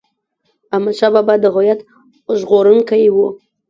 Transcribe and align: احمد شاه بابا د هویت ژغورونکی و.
احمد 0.73 0.95
شاه 0.99 1.11
بابا 1.15 1.33
د 1.39 1.45
هویت 1.55 1.79
ژغورونکی 2.39 3.03
و. 3.13 3.17